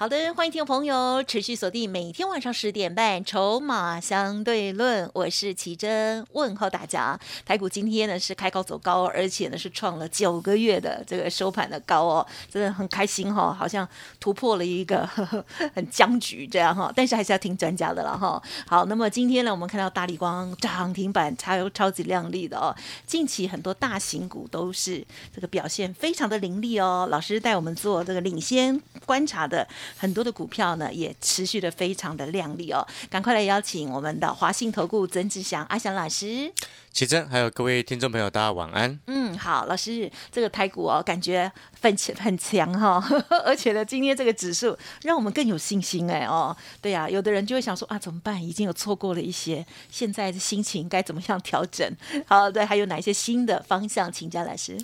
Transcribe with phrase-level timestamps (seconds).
[0.00, 7.20] 好的，欢迎听众朋友持续锁定每天晚上十点半《筹码相对论》，我是奇珍，问候大家。
[7.44, 13.86] 台股今天呢是开高走高，而且呢是创了九个月的这个收盘的高哦，真的很开心哈，好像
[14.18, 15.44] 突破了一个呵 呵
[15.74, 18.42] 很僵局这样哈，但是还是要听专家的了哈。
[18.66, 22.74] 好，那么今天呢，我们看到大力光涨停板超超级亮丽的哦，
[23.06, 27.06] 近期很多大型股都是这个表现非常的凌厉哦。
[27.10, 29.68] 老师带我们做这个领先观察的。
[29.96, 36.52] 很多的股票呢，也持续的非常的亮丽哦，赶快来邀请我们的华信投顾曾志祥阿祥老师，
[36.92, 38.98] 奇珍，还有各位听众朋友，大家晚安。
[39.06, 43.02] 嗯，好，老师，这个台股哦，感觉很强很强哈，
[43.44, 48.42] 而且呢，今天这个指数让我们更有信心哎哦，对呀，有的人就会想说啊，怎么办？
[48.42, 51.88] 已经有错过了一些，现在的心情该怎么样调整？
[52.26, 54.76] 好，对，还有哪一些新的方向，请教老师。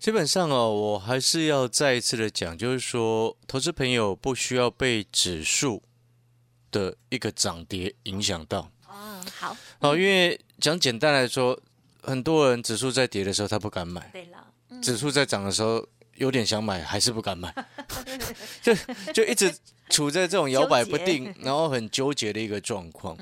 [0.00, 5.82] 基本上哦，我还是要再一次的讲，就是说，投资朋友不需要被指数
[6.72, 8.70] 的一个涨跌影响到。
[8.88, 11.60] 哦，好，好，因为讲简单来说，
[12.02, 14.46] 很多人指数在跌的时候他不敢买，对了，
[14.80, 17.54] 指数在涨的时候有点想买，还是不敢买，
[18.62, 18.74] 就
[19.12, 19.54] 就一直
[19.90, 23.18] 处在这种摇摆不定，然后很纠结的一个状况。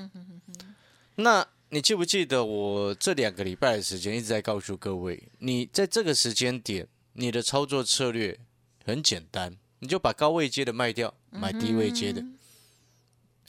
[1.15, 1.45] 那。
[1.71, 8.39] 你记不记得我这两个礼拜的时间一直在告诉各位，你在这个时间点，你的操作策略
[8.83, 12.25] 很简单，你就把高位接的卖掉，买低位接的。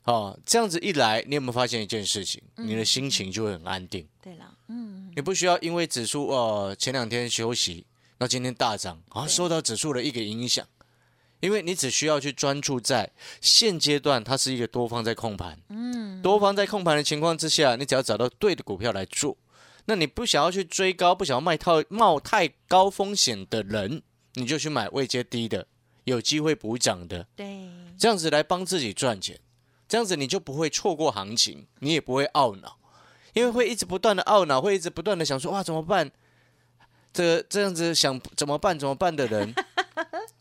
[0.05, 2.43] 哦，这样子一来，你有没有发现一件事情？
[2.57, 4.07] 你的心情就会很安定。
[4.23, 7.87] 对了，嗯，你不需要因为指数哦前两天休息，
[8.19, 10.67] 那今天大涨啊，受到指数的一个影响。
[11.41, 13.11] 因为你只需要去专注在
[13.41, 19.37] 现阶段，它是一个多方在控盘，嗯，多方在控盘的情况之下，你只要找到对的股票来做，
[19.87, 24.03] 那你不想要去追高，不想要卖套冒太高风险的人，
[24.35, 25.67] 你就去买位阶低的，
[26.05, 29.39] 有机会补涨的，对，这样子来帮自己赚钱，
[29.89, 32.79] 这样子你就不会错过行情，你也不会懊恼，
[33.33, 36.11] 因为会一直不断的懊恼，会一直不断的想说哇怎么办？
[37.13, 39.53] 这这样子想怎么办怎么办的人。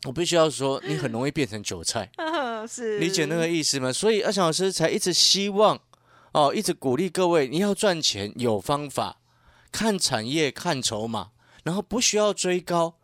[0.04, 2.10] 我必须要说，你很容易变成韭菜，
[2.68, 3.92] 是理解那个意思吗？
[3.92, 5.78] 所以阿强老师才一直希望
[6.32, 9.18] 哦，一直鼓励各位，你要赚钱有方法，
[9.70, 11.30] 看产业看筹码，
[11.64, 12.94] 然后不需要追高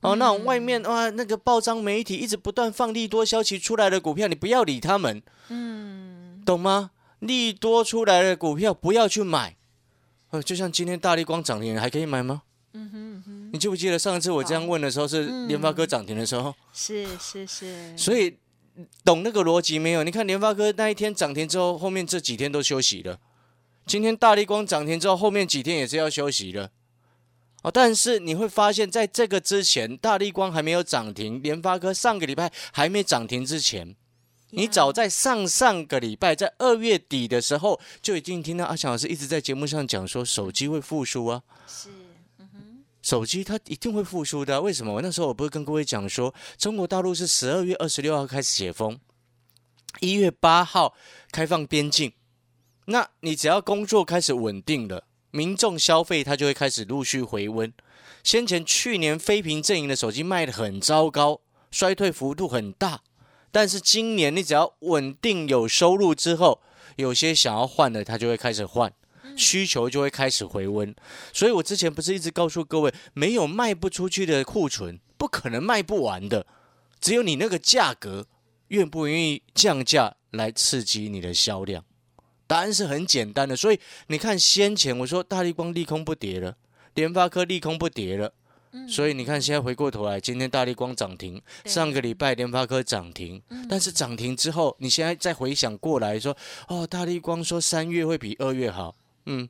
[0.00, 0.16] 哦。
[0.16, 6.90] 那种外面哇，那个报章媒体一直不断放利多消息出来的股票，你不要理他们，嗯，懂吗？
[7.20, 9.56] 利多出来的股票不要去买，
[10.30, 12.42] 呃，就像今天大力光涨停，还可以买吗？
[12.74, 16.54] 嗯哼哼，你记不记得上一次我这样问的时候是联发科涨停的时候？
[16.72, 17.96] 是是是。
[17.98, 18.34] 所以
[19.04, 20.02] 懂那个逻辑没有？
[20.02, 23.18] 你看联发科那一天涨停之后，后面这几天都休息了。
[23.84, 26.70] 今天大力光涨停之后，后面几天也是要休息了。
[27.62, 33.94] 哦，但是你会发现在这个之前，大力光还没有涨停，联发科上个礼拜还没涨停之前，
[34.50, 41.42] 你早在上上个礼拜，在二月底的时候，就已经听到阿强老师一直在节目上讲说，手机会复苏啊。
[41.68, 41.90] 是。
[43.02, 44.94] 手机它一定会复苏的，为什么？
[44.94, 48.98] 我那时候我不是跟各位讲说，中国大陆是十二月二十六号开始解封，
[50.00, 50.94] 一月八号
[51.32, 52.12] 开放边境，
[52.86, 57.72] 那你只要工作开始稳定了，民众消费它就会开始陆续回温。
[58.22, 61.40] 先前去年非屏阵营的手机卖的很糟糕，
[61.72, 63.00] 衰退幅度很大，
[63.50, 66.62] 但是今年你只要稳定有收入之后，
[66.94, 68.92] 有些想要换的，他就会开始换。
[69.36, 70.94] 需求就会开始回温，
[71.32, 76.46] 所以我之前不是一直告诉各位，没有卖不出去的库存，不可能卖不完的，
[77.00, 78.26] 只有你那个价格
[78.68, 81.84] 愿不愿意降价来刺激你的销量。
[82.46, 86.56] 答案是很简单的，所以你看先前我说大力光利空不跌了，
[86.94, 88.34] 联发科利空不跌了，
[88.86, 96.36] 所以你看现在回过头来，今天大力光涨停，上个礼拜联发科涨停，但是涨停之后，你现在再回想过来说，
[96.68, 98.94] 哦，大力光说三月会比二月好。
[99.26, 99.48] 嗯，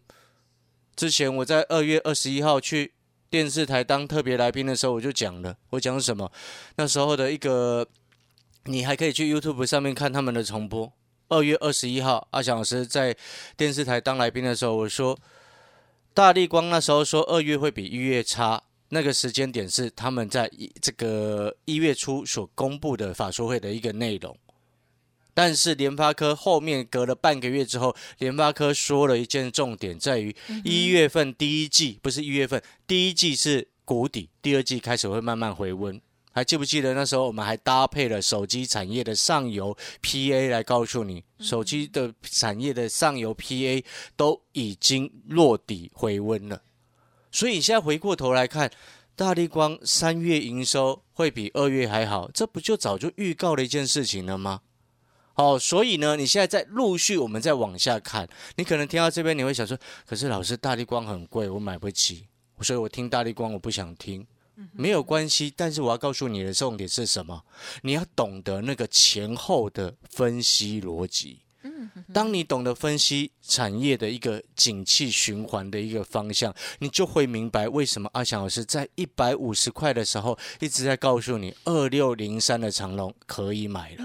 [0.94, 2.92] 之前我在二月二十一号去
[3.30, 6.30] 电视台当特别来宾的时候，我就讲了，我讲什么？
[6.76, 7.86] 那时候的一个，
[8.64, 10.92] 你还可以去 YouTube 上面看他们的重播。
[11.28, 13.16] 二月二十一号，阿翔老师在
[13.56, 15.18] 电视台当来宾的时候，我说
[16.12, 20.50] 大力光那时候说二月会比一月差，那个时间点是他们在
[20.82, 24.36] 这个一月初所公布的法说会的一个内容。
[25.34, 30.34] 但是联发科后面隔了半个月之后，联发科说了一件重点，在于
[30.64, 36.00] 一月份第一季不是一月份，第一季是谷底，第二季开始会慢慢回温。
[36.34, 43.84] 还记不记得那时候我们还搭配了手机产业的上游 PA 来告诉你，手机的产业的上游 PA
[44.16, 46.62] 都已经落底回温了。
[47.30, 48.70] 所以现在回过头来看，
[49.14, 54.62] 大力光三月营收会比二月还好，这不就早就预告了一件事情了吗？
[55.34, 62.26] 哦，所以呢，你现在在陆续我们再往下看，你可能听到这边你会想说，可是老师大力光很贵，我买不起，
[62.60, 64.26] 所以我听大力光我不想听。
[64.72, 67.42] 没有关系，但是我要告诉你的重点是什么？
[67.80, 71.40] 你要懂得那个前后的分析逻辑。
[72.12, 84.04] 当你懂得分析产业的一个景气循环的一个方向，你就会明白为什么阿翔老师在一百五十块的时候一直在告诉你二六零三的长龙可以买了。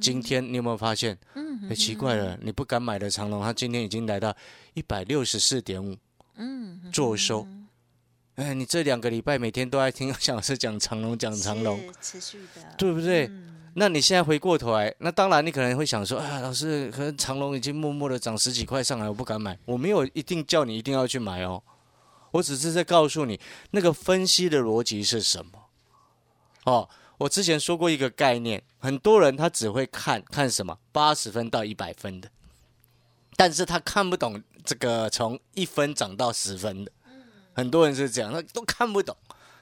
[0.00, 1.18] 今天你有没有发现？
[1.34, 4.34] 嗯，奇怪了，你不敢买的长龙，它今天已经来到
[4.74, 5.96] 一百六十四点五。
[6.36, 7.46] 嗯，做收。
[8.36, 13.30] 哎，你这两个礼拜每天都在听小老师讲长龙，讲长龙，持续的，对不对？
[13.74, 19.58] 那你现在回过头来，那当然你可能会想说，啊，老师，可能长龙已经默默的涨十几块上来，我不敢买。
[19.64, 21.62] 我没有一定叫你一定要去买哦，
[22.30, 23.38] 我只是在告诉你
[23.72, 25.52] 那个分析的逻辑是什么。
[26.64, 26.88] 哦，
[27.18, 32.30] 我之前说过一个概念，很多人他只会看看什么八十分到一百分的，
[33.36, 36.92] 但是他看不懂这个从一分涨到十分的。
[37.54, 39.16] 很多人是这样，他都看不懂。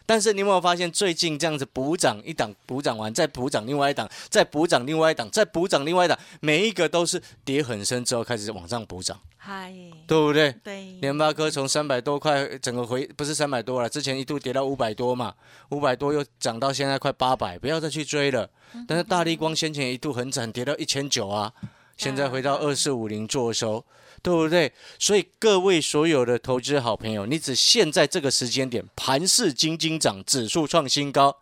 [0.05, 9.73] 但是你有没有发现，最近这样子补涨一档，补涨完再补涨另外一档，再补涨另外一档，再补涨另外一档，每一个都是跌很深之后开始往上补涨，嗨，
[10.09, 10.53] 对不对？
[10.65, 10.91] 对。
[11.01, 15.33] 联发科从三百多块整个回不是三百多了，之前一度跌到五百多嘛，
[15.69, 18.51] 五百多又涨到现在快八百，不要再去追了。
[18.89, 21.53] 但是大力光先前一度很惨，跌到一千九啊，
[21.97, 23.85] 现在回到二四五零做收。
[24.23, 24.73] 对不对？
[24.99, 31.37] 所以各位所有的投资好朋友，你只现在这个时间点，盘市金金涨，指数创新高，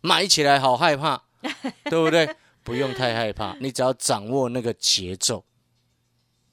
[0.00, 1.22] 买起来好害怕，
[1.84, 2.36] 对不对？
[2.62, 5.42] 不用太害怕，你只要掌握那个节奏。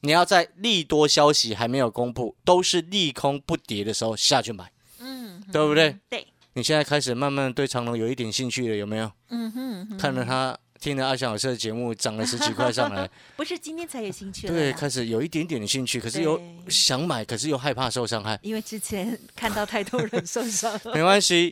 [0.01, 5.97] 你要在利多消息还没有公布，都是利空不跌的时候下去买，嗯，对不对？
[6.09, 6.27] 对。
[6.53, 9.11] 你现在开始慢慢对长隆有一点兴趣了，有没有？
[9.29, 10.57] 嗯哼，看了他。
[10.79, 16.39] 听了阿翔老师的节目，涨了十几块上来， 不是今天才有兴趣，对，开始有一点点的兴趣，可是又
[16.69, 20.79] 想买，可是又害怕受伤害，因为之前看到太多人受伤。
[20.93, 21.51] 没关系，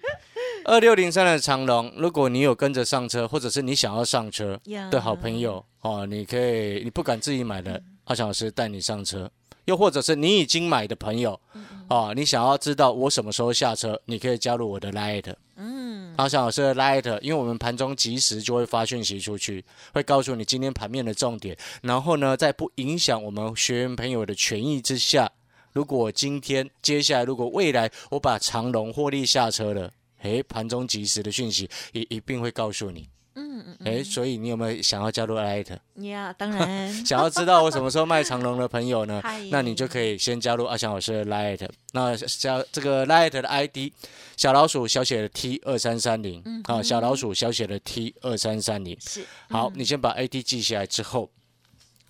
[0.65, 4.61] 二六零三的长龙，如果你有跟着上车，或者是你想要上车
[4.91, 9.29] 的好朋友哦，你可以，你不敢自己买的，阿翔老师带你上车。
[9.65, 11.39] 又或者是你已经买的朋友，
[11.87, 25.31] 啊，你想要知道我什么时候下车，你可以加入我的 Light，嗯，阿翔老师的 Light，因为我们盘中及时就会发讯息出去，会告诉你今天盘面的重点，然后呢，在不影响我们学员朋友的权益之下，
[25.73, 29.91] 如果今天接下来如果未来我把长龙获利下车了，
[30.21, 33.09] 诶，盘中及时的讯息也一定会告诉你。
[33.35, 35.77] 嗯嗯，哎，所以你有没有想要加入 Light？
[35.95, 36.91] 呀，当然。
[37.05, 39.21] 想要知道我什么时候卖长龙的朋友呢？
[39.51, 41.67] 那你就可以先加入阿翔老师的 Light。
[41.91, 43.91] 那小这个 Light 的 ID，
[44.37, 48.97] 小老鼠小写的 T 二三三零啊，小老鼠小写的 T 二三三零。
[49.01, 49.25] 是。
[49.49, 51.29] 好，你先把 ID 记下来之后，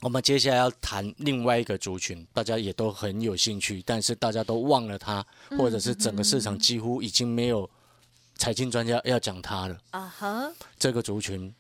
[0.01, 5.25] 我们接下来要谈另外一个族群，大家也都很有兴趣，但是大家都忘了它，
[5.57, 7.67] 或者是整个市场几乎已经没有。
[8.38, 11.54] 财经专家要讲他了啊哈，这个族群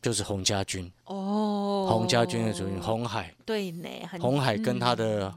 [0.00, 0.90] 就是洪家军。
[1.04, 3.34] 哦，洪家军的族群，红海。
[3.44, 3.88] 对呢，
[4.20, 5.34] 红海跟他的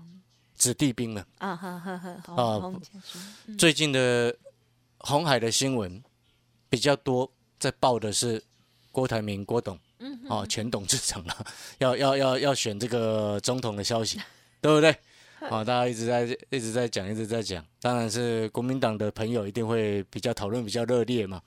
[0.55, 2.73] 子弟兵们啊哈哈哈啊，
[3.57, 4.33] 最近的
[5.00, 6.01] 红海的新闻
[6.69, 8.41] 比较多，在报的是
[8.91, 11.45] 郭台铭郭董，嗯，哦，前董事长了，
[11.79, 14.21] 要要要要选这个总统的消息，
[14.62, 14.95] 对不对？
[15.50, 17.63] 好，大家一直在一直在讲，一直在讲。
[17.81, 21.41] 当然是国民党的朋友一定会比较讨论比较热烈嘛。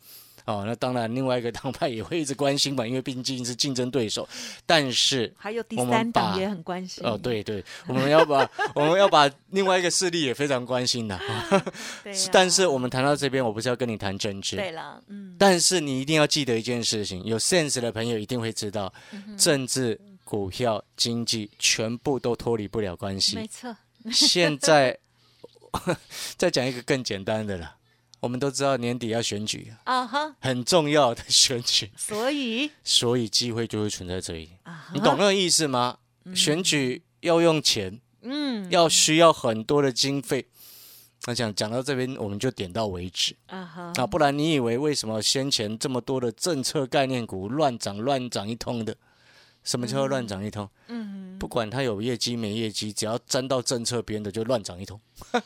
[0.45, 4.29] 哦，那当然另外一个党派也会一直关心嘛，因为毕竟是竞争对手。
[4.65, 7.05] 但是还有第三党也很关心。
[7.05, 11.21] 哦，对对，我们要把我们要把另外一个势力也非常关心的。
[12.31, 14.55] 但是我们谈到这边，我不是要跟你谈政治。
[14.55, 15.35] 对了，嗯。
[15.37, 18.93] 但是你一定要记得一件事情，有 sense 的朋友一定会知道，
[19.37, 23.35] 政治、股票、经济全部都脱离不了关系。
[23.35, 23.77] 没错。
[24.13, 24.99] 现在
[26.37, 27.77] 再讲一个更简单的了，
[28.21, 32.71] 我们都知道年底要选举啊，哈，很重要的选举，所以？
[32.83, 34.51] 所以机会就会存在这里，
[34.95, 35.99] 你懂那个意思吗？
[36.35, 40.47] 选举要用钱，嗯，要需要很多的经费。
[41.29, 43.35] 那讲讲到这边，我们就点到为止。
[43.47, 48.97] 啊，哈，啊，不然你以为为什么先前这么多的政策概念股乱涨乱涨一通的？
[49.67, 50.67] 什么叫做乱涨一通？
[50.87, 54.99] 嗯，不管它有业绩没业绩，只要沾到政策边的就乱涨一通。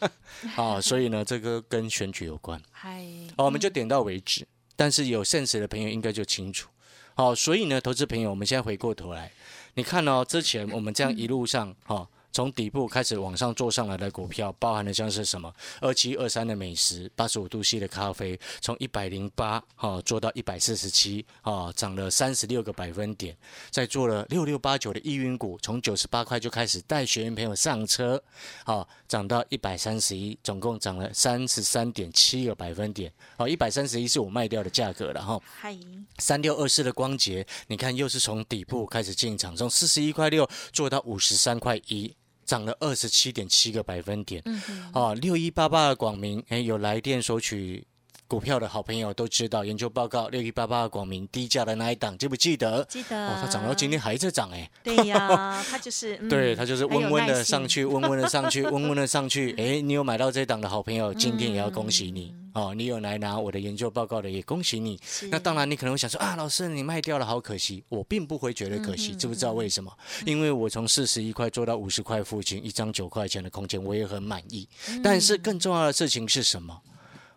[0.54, 2.62] 啊，所以呢，这个跟选举有关。
[2.70, 3.04] 嗨，
[3.36, 4.46] 好，我们就点到为止。
[4.76, 6.68] 但是有 sense 的朋友应该就清楚。
[7.14, 9.32] 好，所以呢，投资朋友，我们现在回过头来，
[9.74, 12.06] 你看哦，之前我们这样一路上哈。
[12.32, 23.36] 从底部开始往上做上来的股票，包含的像是什么二七二三的美食，八十五度 C 的咖啡，从一百零八哈做到一百四十七啊，涨了三十六个百分点。
[23.70, 28.22] 再做了六六八九的易云股，从九十八块就开始带学员朋友上车，
[28.64, 33.12] 好涨到一百三十一，总共涨了三十三点七个百分点。
[33.36, 35.40] 好，一百三十一是我卖掉的价格了哈。
[35.44, 35.76] 嗨，
[36.18, 42.14] 三六二四的光洁，你看又是从底部开始进场，从四十一块六做到五十三块一。
[42.50, 44.60] 涨了二十七点七个百分点，嗯
[44.92, 47.86] 哦，六一八八的广明，哎，有来电索取
[48.30, 52.84] 股票的好朋友都知道，研究报告六一八八的广明低价的那一档，记不记得？
[52.84, 53.26] 记得。
[53.26, 54.70] 哦，它涨到今天还在涨，哎。
[54.84, 59.52] 对呀， 它就是，对，它就是温温的上去，温温的上去， 温温的上去。
[59.58, 62.32] 哎，你有买到这档的好朋友，今天也要恭喜你。
[62.54, 64.96] 哦，你有来拿我的研究报告的，也恭喜你。
[65.28, 67.82] 那当然，你可能会想说啊，老师你卖掉了，好可惜。
[67.88, 69.92] 我并不会觉得可惜，知不知道为什么？
[70.24, 74.68] 因为我从四十一块做到五十块附近，一张九块钱的空间，我也很满意。
[75.02, 76.80] 但是更重要的事情是什么？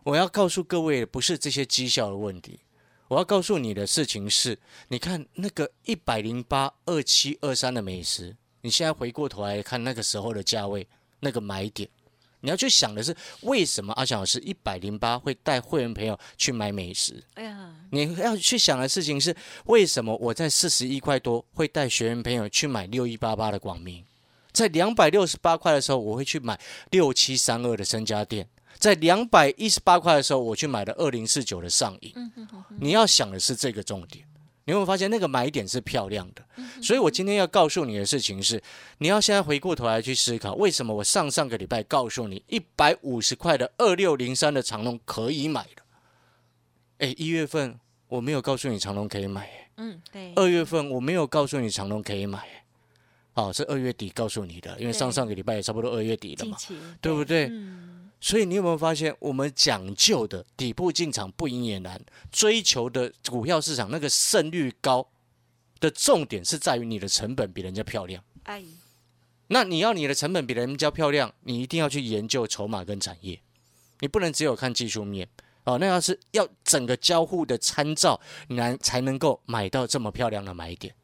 [0.03, 2.60] 我要告诉各位，不是这些绩效的问题。
[3.07, 4.57] 我要告诉你的事情是，
[4.88, 10.88] 你看那个一百零八二七二三的美食，你现在回过头来看那个时候的价位，
[11.19, 11.88] 那个买点。
[12.41, 17.24] 你要去想的是，为什么阿强老师一百零八会带会员朋友去买美食？
[17.36, 19.33] 哎呀，你要去想的事情是，
[19.65, 24.03] 为什么我在四十一块多会带学员朋友去买六一八八的广明，
[24.51, 26.60] 在两百六十八块的时候，我会去买
[26.91, 32.32] 六七三二的深家店，在两百一十八块的时候，我去买了二零四九的上影。
[32.80, 34.25] 你要想的是这个重点。
[34.65, 36.42] 你会发现那个买点是漂亮的，
[36.82, 38.63] 所以我今天要告诉你的事情是，
[39.00, 45.84] 你要现在回过头来去思考，为什么我上上个礼拜告诉你一百五十块的二六零三的长龙可以买的，
[47.00, 47.77] 哎，一月份
[48.08, 52.48] 我没有告诉你长龙可以买，嗯，对，二月份我没有告诉你长龙可以买，
[53.34, 56.58] 哦，是二月底告诉你的，因为上上个礼拜也差不多二月底了嘛，
[57.01, 57.51] 对不对？
[58.24, 62.01] 所以你有没有发现，我们讲究的底部进场不赢也难，
[62.32, 65.06] 追求的股票市场那个胜率高
[65.82, 68.24] 的重点是在于你的成本比人家漂亮。
[68.44, 68.63] 哎，
[69.48, 73.42] 那你要你的成本比人家漂亮，你一定要去研究筹码跟产业，
[74.00, 75.27] 你不能只有看技术面
[75.65, 75.77] 哦。
[75.77, 80.96] 那要是要整个交互的参照，难才能够买到这么漂亮的买点。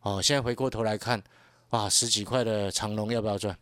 [0.00, 1.22] 哦，现在回过头来看，
[1.68, 3.54] 哇，十几块的长龙要不要赚？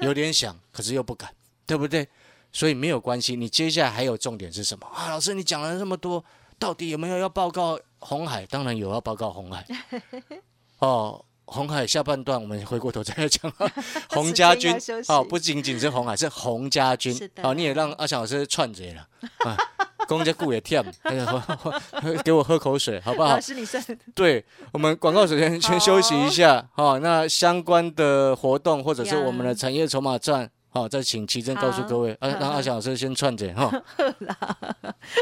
[0.00, 1.32] 有点想，可是又不敢。
[1.68, 2.08] 对不对？
[2.50, 3.36] 所以没有关系。
[3.36, 5.10] 你接下来还有重点是什么啊？
[5.10, 6.24] 老师，你讲了这么多，
[6.58, 8.46] 到底有没有要报告红海？
[8.46, 9.66] 当然有要报告红海。
[10.80, 13.52] 哦，红海下半段我们回过头再来讲。
[14.08, 14.74] 洪家军
[15.08, 17.30] 哦，不仅仅是红海，是洪家军。
[17.42, 19.06] 哦，你也让阿强老师串嘴了。
[20.08, 20.82] 公家顾也跳，
[22.24, 23.34] 给我喝口水好不好？
[23.34, 23.84] 老师，你算。
[24.14, 26.66] 对我们广告首先先休息一下。
[26.72, 30.50] 好，那相关的活动或者是我们的产业筹码站。
[30.70, 33.70] 好，再请奇珍告诉各位，啊，让阿翔老师先串着哈。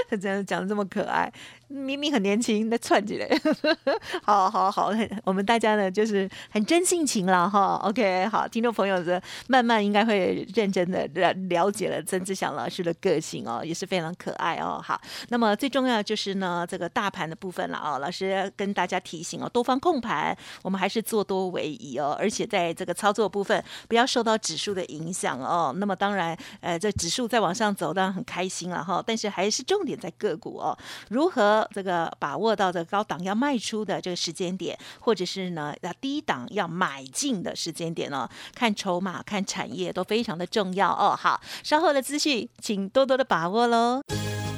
[0.08, 1.32] 他这样讲的这么可爱。
[1.68, 3.28] 明明很年轻，那串起来，
[4.22, 4.92] 好好好，
[5.24, 7.80] 我们大家呢就是很真性情了哈。
[7.82, 14.80] OK，好，听众朋友的慢慢应该会认真的了了解了曾志祥老师的个性哦，也是非常可爱哦。
[14.82, 25.74] 好，那么最重要就是呢这个大盘的部分了哦，老师跟大家提醒哦，多方控盘，我们还是做多为宜哦，而且在这个操作部分不要受到指数的影响哦。
[25.76, 30.76] 那么当然，呃，这指数在往上走当然很开心了哈，但是还是重点在个股哦，
[31.10, 31.68] 如何？
[31.72, 38.28] 这个把握到的高档要卖出的这个时间点，或者是呢，要低档要买进的时间点呢？
[38.54, 41.16] 看筹码、看产业都非常的重要哦。
[41.16, 44.02] 好，稍后的资讯，请多多的把握喽。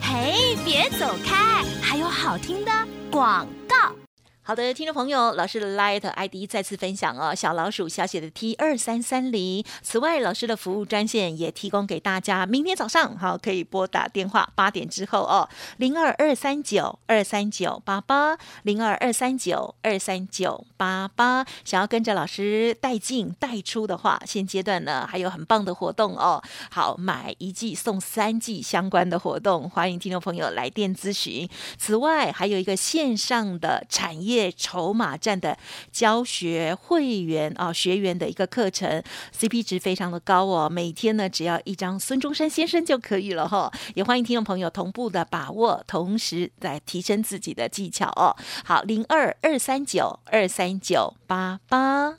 [0.03, 2.73] 嘿，别走开，还有好听的
[3.11, 4.08] 广告。
[4.49, 9.63] 好的，听众朋友，老师的 Light ID 再次分享哦，小老鼠小写的 T 二三三零。
[9.83, 21.45] 此外，老师的服务专线也提供给大家，明天早上好可以拨打电话，八点之后哦，零二二三九二三九八八，零二二三九二三九八八。
[21.67, 26.43] 想要跟着老师带进带出的话，现阶段呢还有很棒的活动哦。
[26.71, 31.47] 好，买一季送三季相关的活动，欢迎听众朋友来电咨询。
[31.77, 34.38] 此外，还有一个线上的产业。
[34.39, 35.59] 业筹码战的
[35.91, 39.03] 教学会员啊学员的一个课程
[39.37, 43.73] ，CP 值非常的高哦，每天呢只要一张孙中山先生就可以了哈。
[43.95, 48.37] 也欢迎听众朋友同步的把握，同时来提升自己的技巧哦。
[48.65, 52.15] 好，零二二三九二三九八八。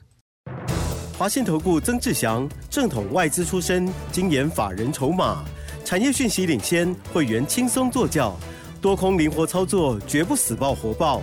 [1.16, 5.44] 华信投顾曾志祥，正统外资出身，精研法人筹码，
[5.84, 8.34] 产业讯息领先，会员轻松做教，
[8.80, 11.22] 多空灵活操作，绝不死爆活爆，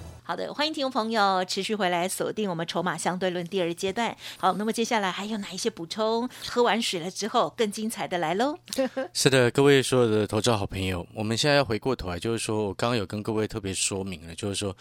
[0.23, 4.15] 好的，欢迎听众朋友持续回来锁定我们筹码相对论第二阶段。
[4.37, 6.29] 好，那么接下来还有哪一些补充？
[6.47, 8.57] 喝完水了之后，更精彩的来喽！
[9.13, 14.75] 是的，各位所有的投资好朋友，我们现在要回过头来，就是说我刚刚有跟各位特别说明了，就是说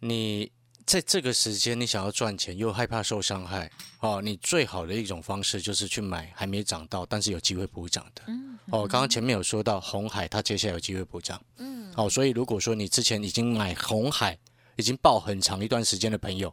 [0.00, 0.50] 你
[0.84, 8.22] 在这个时间你想要赚钱又害怕受伤害，哦，你最好的一种方式就是去买还没涨到但是有机会补涨的。
[8.26, 11.40] 嗯，哦，刚刚前面有说到红海，它接下来有机会补涨。
[11.58, 14.36] 嗯，哦，所以如果说你之前已经买红海，
[14.76, 16.52] 已经抱很长一段时间的朋友，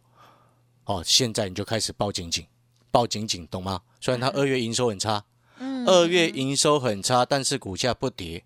[0.86, 2.46] 哦，现在你就开始抱紧紧，
[2.92, 3.82] 抱紧紧，懂吗？
[4.00, 5.24] 虽然它二月营收很差，
[5.60, 5.86] 嗯。
[5.86, 8.44] 二月营收很差，但是股价不跌，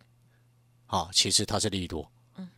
[0.85, 2.09] 好、其实它是利多，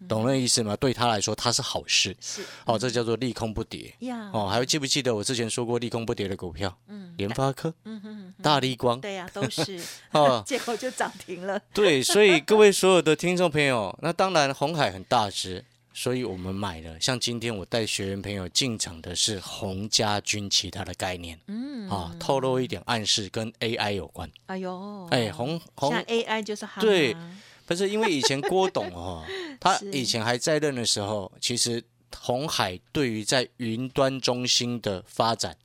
[0.07, 0.75] 懂那意思吗？
[0.75, 2.43] 对他来说，它是好事，是。
[2.65, 3.93] 哦，这叫做利空不跌。
[3.99, 6.77] 呀，哦，还记不记得我之前说过利空不跌的股票？
[6.87, 7.13] 嗯。
[7.17, 9.81] 联发科、嗯哼，大力光，对呀，都是，
[10.13, 11.59] 哦， 结果就涨停了。
[11.73, 15.65] 对，所以各位所有的听众朋友，那当然红海很大只，
[15.97, 16.95] 所以我们买了。
[17.01, 24.31] 像今天我带学员朋友进场的是洪家军其他的概念，嗯，啊，透露一点暗示跟 AI 有关。
[24.45, 27.17] 哎呦，哎，红红像 AI 就是哈，对
[27.65, 29.25] 不是因为以前郭董哦，
[29.59, 31.83] 他以前还在任的时候，其实
[32.15, 35.57] 红海对于在云端中心的发展，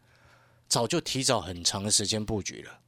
[0.66, 2.78] 早就提早很长的时间布局了，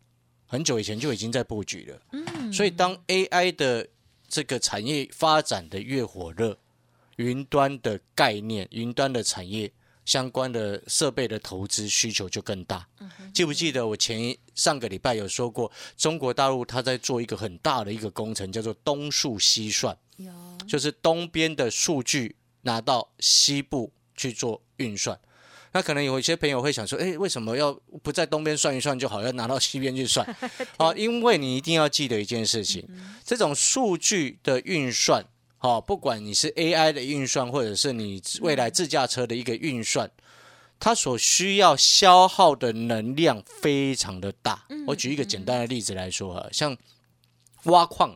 [0.46, 2.00] 很久以前就已经在布局了。
[2.12, 3.86] 嗯，所以当 AI 的
[4.26, 6.56] 这个产业发展的越火热，
[7.16, 9.70] 云端的概念、云端的产业
[10.04, 12.86] 相关的设备的投资需求就更大。
[13.32, 20.32] 记不记得我前一上个礼拜有说过，中国大陆它在做一个很大的一个工程，叫做东数西算，有
[20.66, 25.18] 就是东边的数据拿到西部去做运算。
[25.72, 30.24] 那可能有一些朋友会想说，诶，为什么要不在东边算一算就好，要拿到西边去算？
[30.76, 32.88] 啊， 因为你一定要记得一件事情，
[33.24, 35.26] 这种数据的运算，
[35.64, 40.10] 好、不管你是 AI 的运算，或者是你未来自驾车的一个运算，
[40.78, 44.66] 它所需要消耗的能量非常的大。
[44.86, 46.76] 我举一个简单的例子来说啊，像
[47.62, 48.14] 挖矿，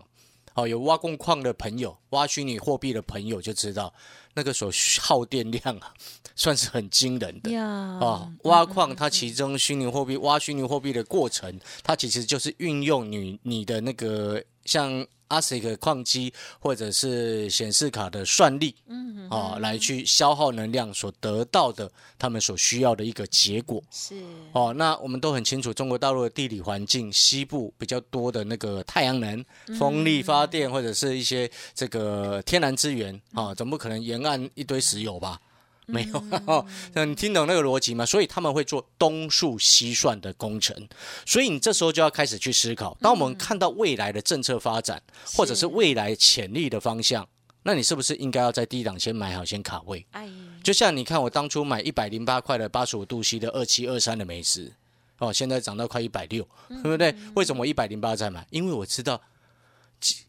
[0.56, 3.94] 哦，有挖工矿的朋友，挖虚拟货币的朋友就知道，
[4.34, 5.94] 那个所耗电量啊，
[6.36, 7.50] 算是很惊人的。
[7.52, 23.82] 呀，啊，挖矿它其中虚拟货币挖虚拟货币的过程，它其实就是运用你你的那个像 ASIC 矿机或者是显示卡的算力，嗯，啊，来去消耗能量所得到的他们所需要的一个结果。
[23.90, 24.14] 是
[24.52, 29.44] 哦，那我们都很清楚，中国大陆的地理环境，西部比较多的那个太阳能、
[29.78, 35.40] 风力发电或者是一些这个天然资源啊，总不可能沿岸一堆石油吧？
[35.90, 38.04] 没有，哦， 那你听懂那个逻辑吗？
[38.04, 40.86] 所以他们会做东数西算的工程，
[41.24, 45.02] 所以你这时候就要开始去思考，当我们看到未来的政策发展，
[45.34, 47.26] 或者是未来潜力的方向，
[47.62, 50.04] 那你是不是应该要在低档先买好，先卡位？
[50.12, 50.28] 哎，
[50.62, 54.70] 就像你看，我当初买一百零八块的八十五度 C 的二七二三的美食，
[55.18, 57.14] 哦，现在涨到快一百六，对不对？
[57.34, 58.46] 为什么我一百零八再买？
[58.50, 59.22] 因为我知道，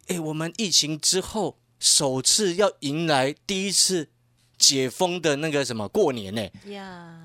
[0.07, 4.09] 哎，我们疫情之后首次要迎来第一次
[4.59, 6.47] 解封的那个什么过年呢？
[6.65, 7.17] 呀，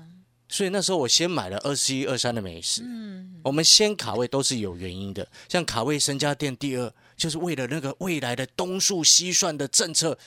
[0.49, 2.81] 所以那时候我先买了二十一二三的美食。
[2.83, 10.17] 嗯，我们先卡位都是有原因的，像卡位身家店第二，就是为了那个未来的东数西算的政策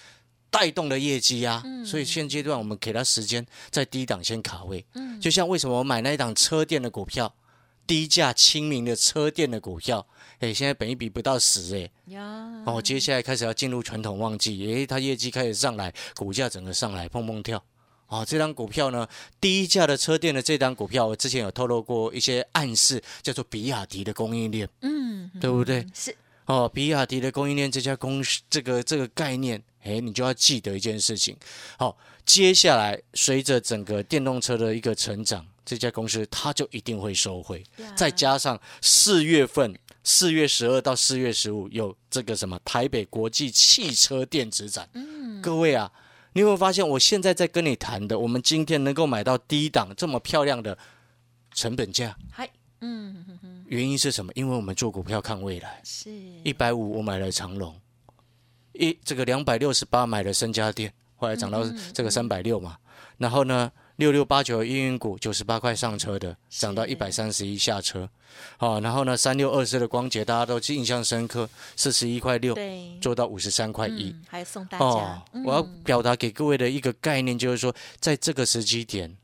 [0.50, 1.64] 带动的业绩啊。
[1.84, 4.84] 所以现阶段我们给他时间在低档先卡位。
[4.94, 7.34] 嗯就像为什么我买那一档车店的股票，
[7.86, 10.06] 低价亲民的车店的股票，
[10.40, 17.62] 哎，现在本一比不到十哎，呀，哦，接下来开始要进入传统旺季，哎，它业绩开始上来，股价整个上来砰砰跳。
[18.06, 19.06] 哦，这张股票呢，
[19.40, 25.84] 第一价的车店的这张股票，我之前有透露过一些暗示，叫做比亚迪的供应链，嗯，对不对？
[25.92, 26.16] 是
[26.48, 31.36] 哦，比亚迪的供应链这家公司，这个这个概念，哎，你就要记得一件事情。
[31.78, 37.62] 好，接下来随着整个电动车的一个成长，这家公司它就一定会收回。
[37.94, 44.88] 再加上四月份，四月十二到四月十五有这个什么台北国际汽车电子展。
[44.94, 45.92] 嗯，各位啊，
[46.32, 50.78] 你有没有发现，我现在在跟你谈的，我们今天能够买到低档这么漂亮的
[51.52, 52.16] 成本价？
[52.32, 52.48] 嗨，
[52.80, 54.32] 嗯哼哼，原因是什么？
[54.34, 55.80] 因为我们做股票看未来。
[55.84, 56.10] 是
[56.44, 57.74] 一百五我买了长隆，
[58.72, 62.76] 一这个两百六十八买了深家店，后来涨到这个三百六嘛。
[63.16, 68.08] 然后呢，六六八九运营股九十八块上车的，涨到一百三十一下车。
[68.56, 74.10] 好，然后呢，三六二四的光捷大家都印象深刻，四十一块六对，做到五十三块一。
[74.10, 79.16] 嗯，还送大哦家。，我要嗯表达给各位的一个概念就是说，在这个时机点，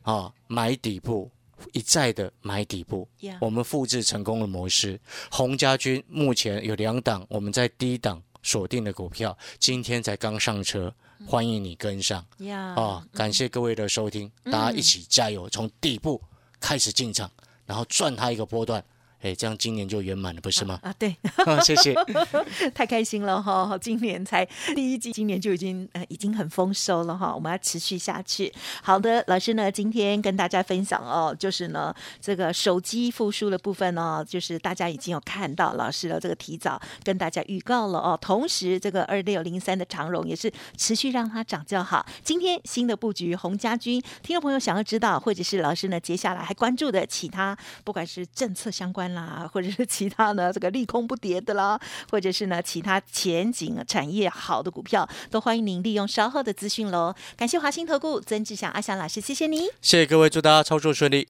[0.00, 1.30] 啊，买底部，
[1.72, 5.00] 一再的买底部，呀我们复制成功的模式。
[5.30, 10.92] 洪家军目前有两档，我们在低档锁定的股票，今天才刚上车，
[11.26, 12.24] 欢迎你跟上。
[12.38, 13.06] 呀啊！
[13.12, 16.20] 感谢各位的收听，大家一起加油，从底部
[16.58, 17.30] 开始进场，
[17.64, 18.84] 然后赚它一个波段，
[19.22, 20.80] 哎，这样今年就圆满了，不是吗？
[20.82, 21.16] 啊，对，
[21.64, 21.94] 谢谢。
[22.74, 23.78] 太开心了哈！
[23.80, 28.52] 今年才第一季，今年就已经呃已经很丰收了哈，我们要持续下去。
[28.82, 38.18] 好的，老师呢今天跟大家分享哦，就是呢这个手机复苏的部分呢，就是大家已经有看到老师的这个提早跟大家预告了哦。
[38.20, 42.04] 同时，这个二六零三的长荣也是持续让它涨就好。
[42.24, 57.14] 今天新的布局洪家军，听众朋友想要知道，或者是老师呢接下来还关注的其他，不管是政策相关啦， 或者是其他呢这个利空不跌的啦，或者是呢其他前景啊产业好的股票，都欢迎您利用稍后的资讯喽。
[57.36, 59.66] 感谢华兴投顾曾志祥阿祥老师，谢谢你。
[59.80, 61.28] 谢谢各位，祝大家操作顺利。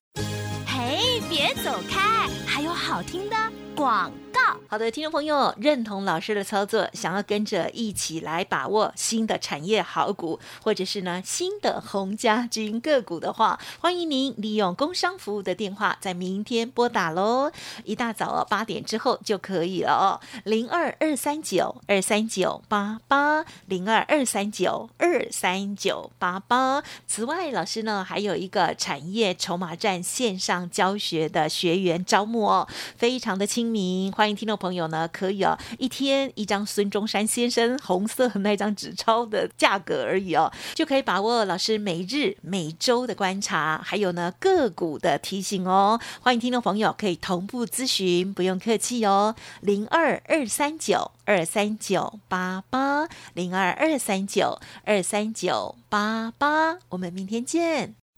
[0.65, 3.35] 嘿，别走开，还有好听的
[3.75, 4.41] 广告。
[4.67, 17.51] 好的，听众朋友，认同老师的操作，想要跟着一起来把握新的产业好股，或者是呢新的红家军个股的话，欢迎您利用工商服务的电话，在明天拨打喽，
[17.83, 26.83] 一大早八点之后就可以了哦，零二二三九二三九八八零二二三九二三九八八。
[27.05, 33.62] 此外，老师呢还有一个产业筹码站线上教学的学员招募哦，非常的亲
[34.11, 45.99] 欢迎听众朋友呢可以哦一天一张孙中山先生红色那张纸钞的价格而已哦，就可以把握老师每日每周的观察，还有呢个股的提醒哦。
[46.21, 58.02] 欢迎听众朋友可以同步咨询，不用客气哦，零二二三九二三九八八零二二三九二三九八八，我们明天见。